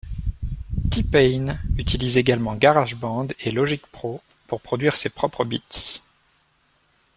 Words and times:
T-Pain 0.89 1.59
utilise 1.77 2.17
également 2.17 2.55
GarageBand 2.55 3.27
et 3.39 3.51
Logic 3.51 3.83
Pro 3.91 4.19
pour 4.47 4.59
produire 4.59 4.97
ses 4.97 5.09
propres 5.09 5.45
beats. 5.45 5.99